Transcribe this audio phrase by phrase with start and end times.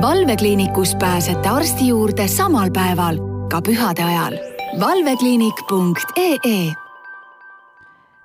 [0.00, 3.18] valvekliinikus pääsete arsti juurde samal päeval,
[3.50, 4.32] ka pühade ajal.
[4.80, 6.72] valvekliinik.ee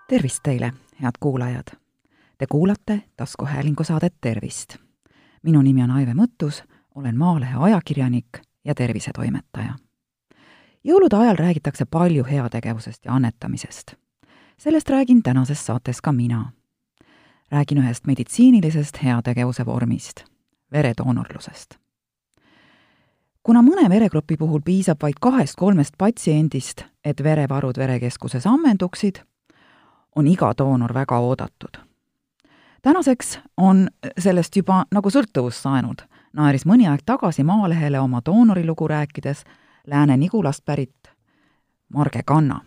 [0.09, 1.67] tervist teile, head kuulajad!
[2.37, 4.75] Te kuulate taskuhäälingu saadet Tervist.
[5.43, 6.63] minu nimi on Aive Mõttus,
[6.95, 8.27] olen Maalehe ajakirjanik
[8.65, 9.73] ja tervisetoimetaja.
[10.83, 13.93] jõulude ajal räägitakse palju heategevusest ja annetamisest.
[14.57, 16.51] sellest räägin tänases saates ka mina.
[17.51, 20.34] räägin ühest meditsiinilisest heategevuse vormist
[20.71, 21.75] veredoonorlusest.
[23.43, 29.19] kuna mõne veregrupi puhul piisab vaid kahest-kolmest patsiendist, et verevarud verekeskuses ammenduksid,
[30.15, 31.77] on iga doonor väga oodatud.
[32.81, 33.87] tänaseks on
[34.17, 36.01] sellest juba nagu sõltuvust saanud,
[36.33, 39.43] naeris mõni aeg tagasi Maalehele oma doonorilugu rääkides
[39.87, 41.11] Lääne-Nigulast pärit
[41.93, 42.61] Marge Kanna,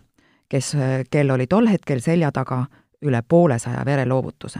[0.49, 0.75] kes,
[1.09, 2.65] kel oli tol hetkel selja taga
[3.01, 4.59] üle poolesaja vereloovutuse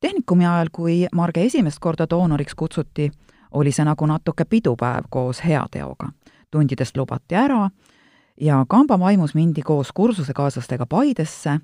[0.00, 3.10] tehnikumi ajal, kui Marge esimest korda doonoriks kutsuti,
[3.50, 6.08] oli see nagu natuke pidupäev koos heateoga.
[6.50, 7.70] tundidest lubati ära
[8.40, 11.58] ja kamba vaimus mindi koos kursusekaaslastega Paidesse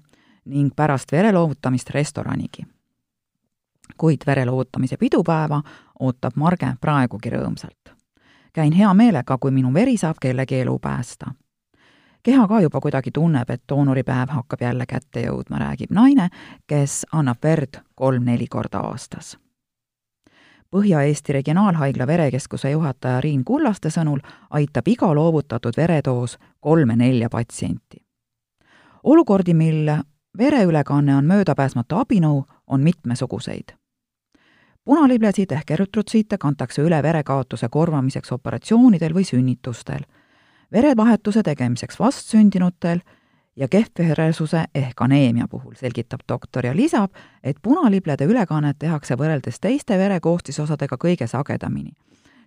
[0.45, 2.63] ning pärast vere loovutamist restoranigi.
[3.97, 5.63] kuid vere loovutamise pidupäeva
[6.01, 7.95] ootab Marge praegugi rõõmsalt.
[8.53, 11.42] käin hea meelega, kui minu veri saab kellegi elu päästa
[12.23, 16.29] keha ka juba kuidagi tunneb, et doonoripäev hakkab jälle kätte jõudma, räägib naine,
[16.67, 19.39] kes annab verd kolm-neli korda aastas.
[20.73, 28.07] Põhja-Eesti Regionaalhaigla verekeskuse juhataja Riin Kullaste sõnul aitab iga loovutatud veredoos kolme-nelja patsienti.
[29.03, 29.91] olukordi, mil
[30.39, 33.77] vereülekanne on möödapääsmatu abinõu, on mitmesuguseid
[34.85, 40.03] punaliblesid ehk erütrotsiite kantakse üle verekaotuse korvamiseks operatsioonidel või sünnitustel
[40.73, 43.01] verevahetuse tegemiseks vastsündinutel
[43.57, 49.99] ja kehvveresuse ehk aneemia puhul, selgitab doktor ja lisab, et punaliblede ülekannet tehakse võrreldes teiste
[49.99, 51.93] vere koostisosadega kõige sagedamini.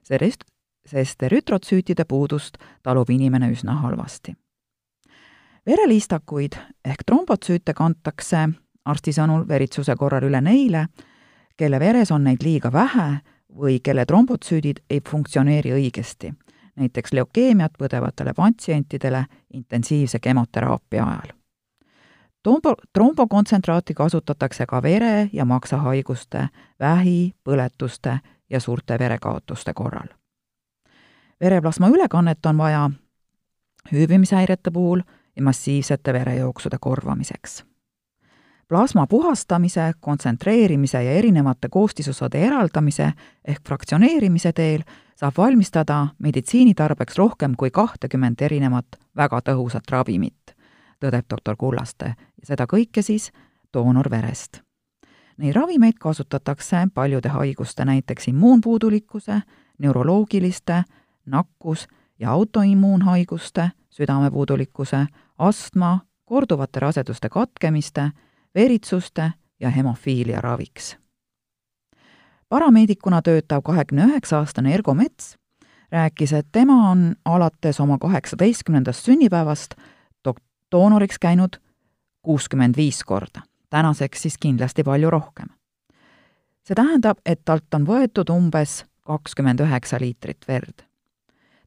[0.03, 0.43] sellest,
[0.85, 4.35] sest erütrotsüütide puudust talub inimene üsna halvasti.
[5.65, 6.53] vereliistakuid
[6.85, 8.49] ehk trombotsüüte kantakse
[8.85, 10.87] arsti sõnul veritsuse korral üle neile,
[11.57, 16.33] kelle veres on neid liiga vähe või kelle trombotsüüdid ei funktsioneeri õigesti
[16.75, 21.35] näiteks leukeemiat põdevatele patsientidele intensiivse kemoteraapia ajal.
[22.43, 26.47] Trombo, trombokontsentraati kasutatakse ka vere- ja maksahaiguste,
[26.79, 28.19] vähi, põletuste
[28.49, 30.07] ja suurte verekaotuste korral.
[31.41, 32.89] vereplasma ülekannet on vaja
[33.91, 35.01] hüübimishäirete puhul
[35.35, 37.65] ja massiivsete verejooksude korvamiseks
[38.67, 43.11] plasma puhastamise, kontsentreerimise ja erinevate koostisosade eraldamise
[43.45, 44.83] ehk fraktsioneerimise teel
[45.15, 50.55] saab valmistada meditsiinitarbeks rohkem kui kahtekümmet erinevat väga tõhusat ravimit,
[50.99, 53.31] tõdeb doktor Kullaste ja seda kõike siis
[53.73, 54.61] doonorverest.
[55.37, 59.41] Neid ravimeid kasutatakse paljude haiguste, näiteks immuunpuudulikkuse,
[59.77, 60.83] neuroloogiliste,
[61.25, 61.87] nakkus-
[62.19, 65.05] ja autoimmuunhaiguste, südamepuudulikkuse,
[65.37, 68.11] astma, korduvate raseduste katkemiste,
[68.55, 70.95] veritsuste ja hemofiilia raviks
[72.49, 75.35] parameedikuna töötav kahekümne üheksa aastane Ergo Mets
[75.91, 79.75] rääkis, et tema on alates oma kaheksateistkümnendast sünnipäevast
[80.71, 81.55] doonoriks käinud
[82.21, 85.47] kuuskümmend viis korda, tänaseks siis kindlasti palju rohkem.
[86.65, 90.83] see tähendab, et talt on võetud umbes kakskümmend üheksa liitrit verd.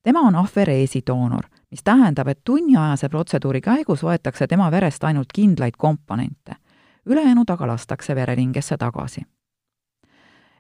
[0.03, 5.77] tema on ahvereesi doonor, mis tähendab, et tunniajase protseduuri käigus võetakse tema verest ainult kindlaid
[5.79, 6.57] komponente,
[7.09, 9.25] ülejäänud aga lastakse vereringesse tagasi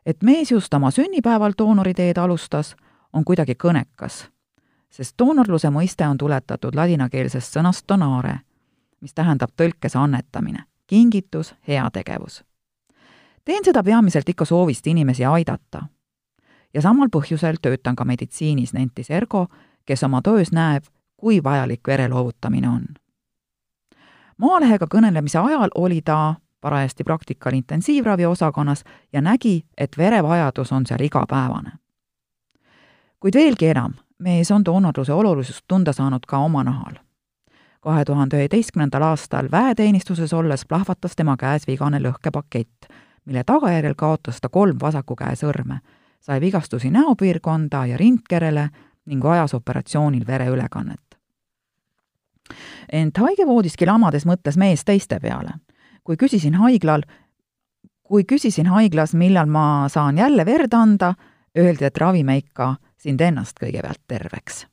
[0.08, 2.76] et mees just oma sünnipäeval doonoriteed alustas,
[3.12, 4.28] on kuidagi kõnekas,
[4.90, 8.38] sest doonorluse mõiste on tuletatud ladinakeelsest sõnast donare,
[9.00, 12.44] mis tähendab tõlkes annetamine, kingitus, heategevus.
[13.44, 15.82] teen seda peamiselt ikka soovist inimesi aidata.
[16.74, 19.46] ja samal põhjusel töötan ka meditsiinis, nentis Ergo,
[19.84, 20.84] kes oma töös näeb,
[21.16, 22.84] kui vajalik vere loovutamine on.
[24.38, 31.00] Maalehega kõnelemise ajal oli ta parajasti praktikal intensiivravi osakonnas ja nägi, et verevajadus on seal
[31.00, 31.70] igapäevane.
[33.20, 36.94] kuid veelgi enam, mees on doonorluse olulisust tunda saanud ka oma nahal.
[37.80, 44.48] kahe tuhande üheteistkümnendal aastal väeteenistuses olles plahvatas tema käes vigane lõhkepakett, mille tagajärjel kaotas ta
[44.48, 45.78] kolm vasaku käe sõrme,
[46.20, 48.68] sai vigastusi näopiirkonda ja rindkerele
[49.06, 51.07] ning vajas operatsioonil vereülekannet.
[52.92, 55.58] Ent haigevoodiski lamades mõtles mees teiste peale
[56.08, 57.02] kui küsisin haiglal,
[58.02, 61.12] kui küsisin haiglas, millal ma saan jälle verd anda,
[61.58, 64.64] öeldi, et ravime ikka sind ennast kõigepealt terveks.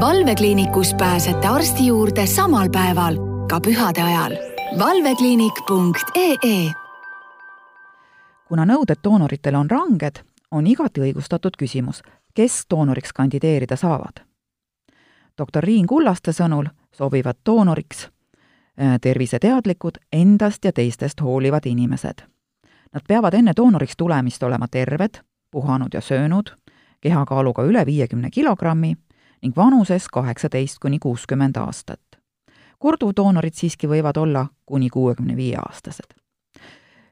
[0.00, 4.32] valvekliinikus pääsete arsti juurde samal päeval, ka pühade ajal.
[4.78, 6.72] valvekliinik.ee
[8.48, 12.02] kuna nõuded doonoritele on ranged, on igati õigustatud küsimus,
[12.34, 14.31] kes doonoriks kandideerida saavad.
[15.38, 22.22] Doktor Riin Kullaste sõnul sobivad doonoriks äh, terviseteadlikud, endast ja teistest hoolivad inimesed.
[22.92, 26.52] Nad peavad enne doonoriks tulemist olema terved, puhanud ja söönud,
[27.00, 28.94] kehakaaluga üle viiekümne kilogrammi
[29.42, 32.00] ning vanuses kaheksateist kuni kuuskümmend aastat.
[32.78, 36.14] korduvdoonorid siiski võivad olla kuni kuuekümne viie aastased.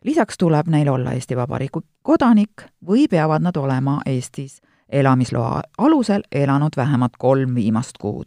[0.04, 4.60] lisaks tuleb neil olla Eesti Vabariigi kodanik või peavad nad olema Eestis
[4.92, 8.26] elamisloa alusel elanud vähemalt kolm viimast kuud.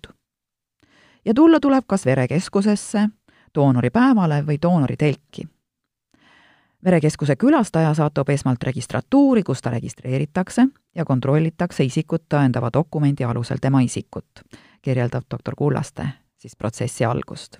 [1.25, 3.09] ja tulla tuleb kas verekeskusesse,
[3.55, 5.47] doonoripäevale või doonoritelki
[6.85, 13.81] verekeskuse külastaja satub esmalt registratuuri, kus ta registreeritakse ja kontrollitakse isikut tõendava dokumendi alusel tema
[13.81, 14.43] isikut,
[14.81, 16.07] kirjeldab doktor Kullaste
[16.37, 17.57] siis protsessi algust.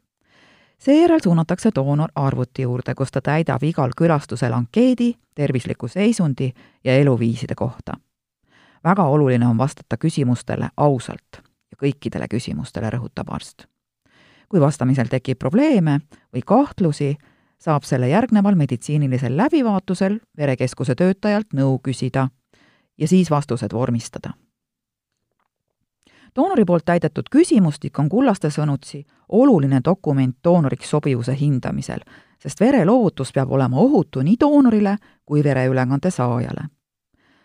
[0.77, 6.51] seejärel suunatakse doonor arvuti juurde, kus ta täidab igal külastusel ankeedi tervisliku seisundi
[6.83, 7.94] ja eluviiside kohta.
[8.83, 11.41] Väga oluline on vastata küsimustele ausalt
[11.71, 13.65] ja kõikidele küsimustele, rõhutab arst.
[14.50, 16.00] kui vastamisel tekib probleeme
[16.33, 17.15] või kahtlusi,
[17.57, 22.27] saab selle järgneval meditsiinilisel läbivaatusel verekeskuse töötajalt nõu küsida
[22.97, 24.33] ja siis vastused vormistada.
[26.36, 32.00] doonori poolt täidetud küsimustik on Kullaste sõnutsi oluline dokument doonoriks sobivuse hindamisel,
[32.39, 36.68] sest vereloovutus peab olema ohutu nii doonorile kui vereülekande saajale.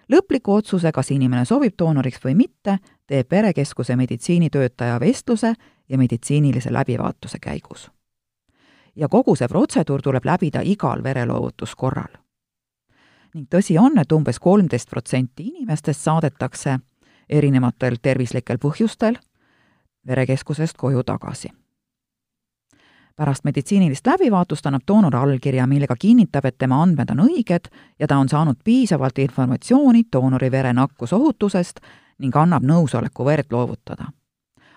[0.08, 5.55] Lõpliku otsuse, kas inimene sobib doonoriks või mitte, teeb verekeskuse meditsiinitöötaja vestluse
[5.88, 7.90] ja meditsiinilise läbivaatuse käigus
[8.99, 12.19] ja kogu see protseduur tuleb läbida igal vereloovutuskorral.
[13.34, 16.78] ning tõsi on, et umbes kolmteist protsenti inimestest saadetakse
[17.28, 19.19] erinevatel tervislikel põhjustel
[20.06, 21.52] verekeskusest koju tagasi.
[23.19, 27.67] Pärast meditsiinilist läbivaatust annab doonor allkirja, millega kinnitab, et tema andmed on õiged
[27.99, 31.82] ja ta on saanud piisavalt informatsiooni doonori vere nakkusohutusest
[32.19, 34.12] ning annab nõusoleku verd loovutada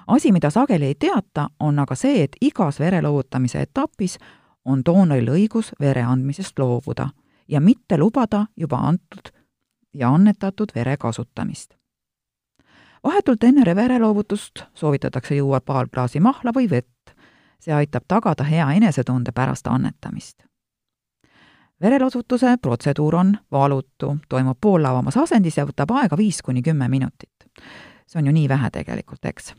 [0.08, 4.18] asi, mida sageli ei teata, on aga see, et igas vere loovutamise etapis
[4.66, 7.10] on doonoril õigus vere andmisest loobuda
[7.48, 9.32] ja mitte lubada juba antud
[9.94, 11.74] ja annetatud vere kasutamist.
[13.04, 17.01] vahetult enne vereloovutust soovitatakse juua paar klaasi mahla või vett.
[17.62, 20.44] See aitab tagada hea enesetunde pärast annetamist.
[21.82, 27.50] vereloovutuse protseduur on valutu, toimub poollavamas asendis ja võtab aega viis kuni kümme minutit.
[28.08, 29.54] see on ju nii vähe tegelikult, eks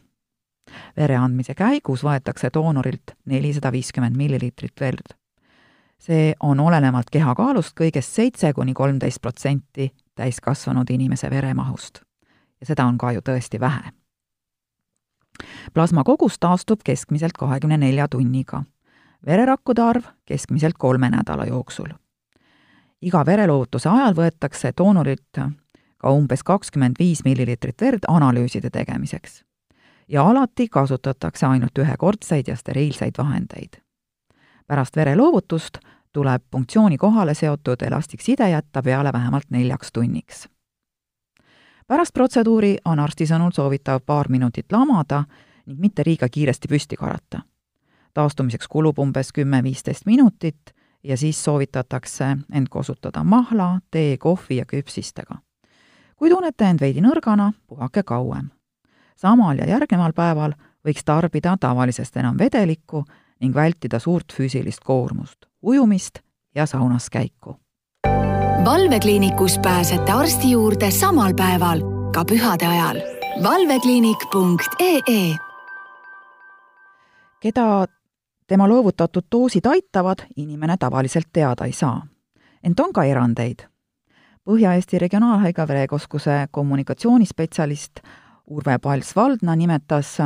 [0.97, 5.17] vere andmise käigus võetakse doonorilt nelisada viiskümmend milliliitrit verd.
[5.99, 12.01] see on olenevalt kehakaalust kõigest seitse kuni kolmteist protsenti täiskasvanud inimese veremahust.
[12.61, 13.93] ja seda on ka ju tõesti vähe.
[15.75, 18.65] Plasma kogus taastub keskmiselt kahekümne nelja tunniga.
[19.27, 21.89] vererakkude arv keskmiselt kolme nädala jooksul.
[23.03, 25.39] iga vereloovutuse ajal võetakse doonorilt
[25.99, 29.43] ka umbes kakskümmend viis milliliitrit verd analüüside tegemiseks
[30.09, 33.81] ja alati kasutatakse ainult ühekordseid ja steriilseid vahendeid.
[34.67, 35.79] pärast vereloovutust
[36.13, 40.49] tuleb punktsiooni kohale seotud elastikside jätta peale vähemalt neljaks tunniks.
[41.93, 45.27] Pärast protseduuri on arsti sõnul soovitav paar minutit lamada
[45.67, 47.43] ning mitte liiga kiiresti püsti karata.
[48.15, 50.73] taastumiseks kulub umbes kümme-viisteist minutit
[51.05, 55.35] ja siis soovitatakse end kosutada mahla, tee, kohvi ja küpsistega.
[56.17, 58.49] kui tunnete end veidi nõrgana, puhake kauem
[59.17, 60.55] samal ja järgneval päeval
[60.89, 63.05] võiks tarbida tavalisest enam vedelikku
[63.41, 66.19] ning vältida suurt füüsilist koormust, ujumist
[66.55, 67.61] ja saunas käiku.
[68.65, 71.81] Valvekliinikus pääsete arsti juurde samal päeval,
[72.15, 72.97] ka pühade ajal.
[73.43, 75.37] valvekliinik.ee
[77.41, 77.87] keda
[78.47, 82.07] tema loovutatud doosid aitavad, inimene tavaliselt teada ei saa.
[82.65, 83.59] ent on ka erandeid.
[84.45, 87.93] Põhja-Eesti Regionaalhaigla verekeskuse kommunikatsioonispetsialist
[88.47, 90.19] Urve Pals-Valdna nimetas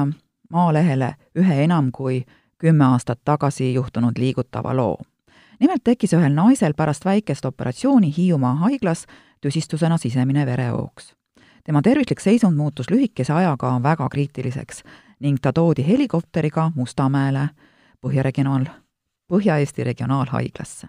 [0.53, 2.25] Maalehele ühe enam kui
[2.59, 4.97] kümme aastat tagasi juhtunud liigutava loo.
[5.61, 9.07] Nimelt tekkis ühel naisel pärast väikest operatsiooni Hiiumaa haiglas
[9.41, 11.15] tüsistusena sisemine vereooks.
[11.65, 14.83] tema tervislik seisund muutus lühikese ajaga väga kriitiliseks
[15.21, 17.49] ning ta toodi helikopteriga Mustamäele
[18.01, 18.67] Põhjaregionaal,
[19.33, 20.87] Põhja-Eesti Regionaalhaiglasse.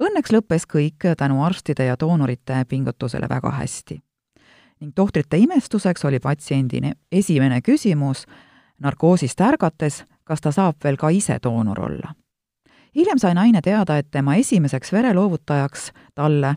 [0.00, 4.02] Õnneks lõppes kõik tänu arstide ja doonorite pingutusele väga hästi
[4.80, 8.26] ning tohtrite imestuseks oli patsiendini esimene küsimus
[8.80, 12.14] narkoosist ärgates, kas ta saab veel ka ise doonor olla.
[12.96, 16.54] Hiljem sai naine teada, et tema esimeseks vereloovutajaks talle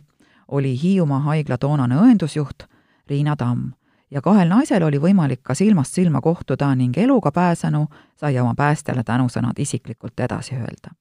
[0.48, 2.64] oli Hiiumaa haigla toonane õendusjuht
[3.10, 3.72] Riina Tamm
[4.12, 7.86] ja kahel naisel oli võimalik ka silmast silma kohtuda ning eluga pääsenu
[8.18, 10.96] sai oma päästjale tänusõnad isiklikult edasi öelda.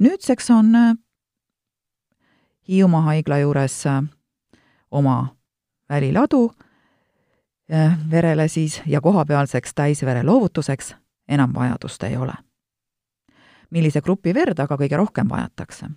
[0.00, 0.72] nüüdseks on
[2.68, 3.84] Hiiumaa haigla juures
[4.90, 5.36] oma
[5.88, 6.52] väliladu
[7.72, 10.94] äh, verele siis ja kohapealseks täisvere loovutuseks
[11.28, 12.32] enam vajadust ei ole.
[13.72, 15.88] Millise grupi verd aga kõige rohkem vajatakse?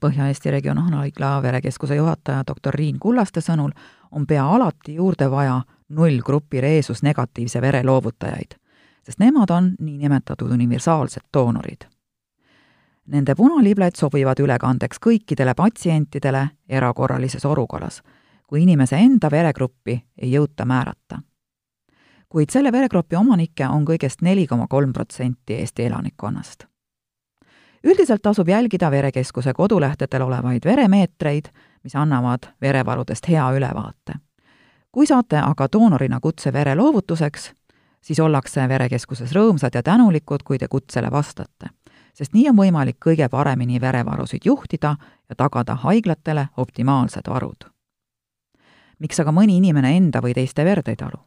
[0.00, 3.72] Põhja-Eesti Regionaalhaigla verekeskuse juhataja doktor Riin Kullaste sõnul
[4.12, 8.58] on pea alati juurde vaja nullgrupi reesus negatiivse vere loovutajaid,
[9.06, 11.88] sest nemad on niinimetatud universaalsed doonorid.
[13.08, 18.02] Nende punalibled sobivad ülekandeks kõikidele patsientidele erakorralises olukorras,
[18.46, 21.22] kui inimese enda veregruppi ei jõuta määrata.
[22.28, 26.68] Kuid selle veregrupi omanikke on kõigest neli koma kolm protsenti Eesti elanikkonnast
[27.84, 31.44] üldiselt tasub jälgida verekeskuse kodulehtedel olevaid veremeetreid,
[31.82, 34.12] mis annavad verevarudest hea ülevaate.
[34.92, 37.52] kui saate aga doonorina kutse vere loovutuseks,
[38.00, 41.70] siis ollakse verekeskuses rõõmsad ja tänulikud, kui te kutsele vastate,
[42.14, 44.96] sest nii on võimalik kõige paremini verevarusid juhtida
[45.28, 47.64] ja tagada haiglatele optimaalsed varud.
[48.98, 51.18] miks aga mõni inimene enda või teiste verd ei talu?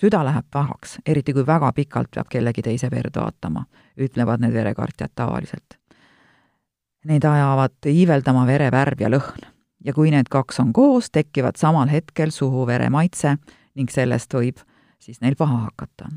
[0.00, 3.66] Süda läheb pahaks, eriti kui väga pikalt peab kellegi teise verd vaatama,
[4.00, 5.76] ütlevad need verekartjad tavaliselt.
[7.04, 9.46] Neid ajavad iiveldama vere värv ja lõhn
[9.84, 13.36] ja kui need kaks on koos, tekivad samal hetkel suhu vere maitse
[13.74, 14.60] ning sellest võib
[15.00, 16.10] siis neil paha hakata.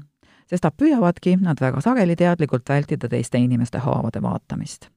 [0.50, 4.90] sestap püüavadki nad väga sageli teadlikult vältida teiste inimeste haavade vaatamist.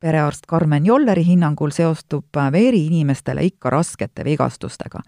[0.00, 5.00] perearst Karmen Jolleri hinnangul seostub veeri inimestele ikka raskete vigastustega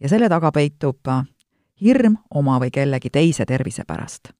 [0.00, 1.00] ja selle taga peitub
[1.80, 4.32] hirm oma või kellegi teise tervise pärast.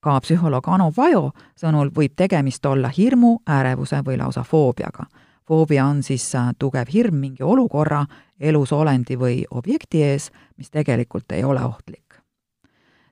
[0.00, 5.06] ka psühholoog Anu Vajo sõnul võib tegemist olla hirmu, ärevuse või lausa foobiaga.
[5.48, 8.06] foobia on siis äh, tugev hirm mingi olukorra,
[8.40, 12.14] elusolendi või objekti ees, mis tegelikult ei ole ohtlik.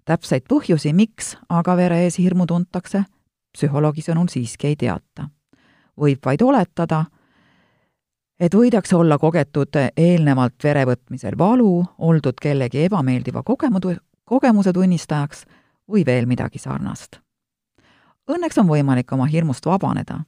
[0.05, 3.05] täpseid põhjusi, miks aga vere ees hirmu tuntakse,
[3.53, 5.29] psühholoogi sõnul siiski ei teata.
[6.01, 7.05] võib vaid oletada,
[8.40, 15.45] et võidakse olla kogetud eelnevalt verevõtmisel valu, oldud kellegi ebameeldiva kogemudu, kogemuse tunnistajaks
[15.88, 17.21] või veel midagi sarnast.
[18.31, 20.21] Õnneks on võimalik oma hirmust vabaneda,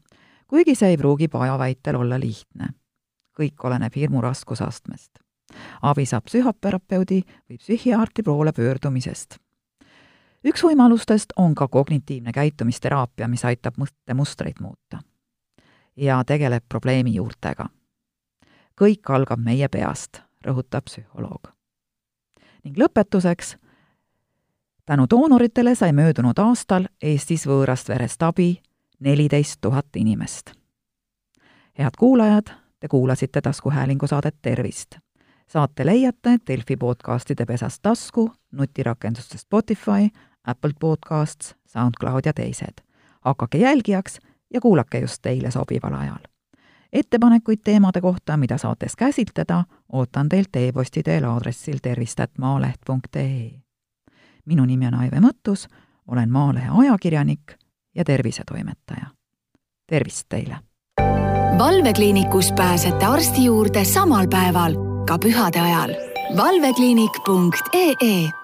[0.48, 2.74] kuigi see ei pruugi Paja väitel olla lihtne.
[3.38, 5.18] kõik oleneb hirmu raskusastmest.
[5.82, 9.38] abi saab psühhoterapeudi või psühhiaatri poole pöördumisest.
[10.44, 15.02] üks võimalustest on ka kognitiivne käitumisteraapia, mis aitab mõttemustreid muuta
[15.96, 17.68] ja tegeleb probleemi juurtega
[18.78, 21.50] kõik algab meie peast, rõhutab psühholoog.
[22.64, 23.56] ning lõpetuseks,
[24.86, 28.60] tänu doonoritele sai möödunud aastal Eestis võõrast verest abi
[29.00, 30.52] neliteist tuhat inimest.
[31.78, 34.96] head kuulajad, te kuulasite taskuhäälingu saadet Tervist.
[35.46, 40.08] saate leiate Delfi podcastide pesast tasku, nutirakenduste Spotify,
[40.44, 42.80] Apple Podcasts, SoundCloud ja teised.
[43.20, 44.18] hakake jälgijaks
[44.54, 46.37] ja kuulake just teile sobival ajal
[46.92, 53.50] ettepanekuid teemade kohta, mida saates käsitleda, ootan teilt e-posti teel aadressil tervist.maaleht.ee.
[54.46, 55.68] minu nimi on Aive Mõttus,
[56.08, 57.52] olen Maalehe ajakirjanik
[57.94, 59.06] ja tervisetoimetaja.
[59.86, 60.56] tervist teile!
[61.58, 64.74] valvekliinikus pääsete arsti juurde samal päeval,
[65.06, 65.90] ka pühade ajal.
[66.36, 68.37] valvekliinik.ee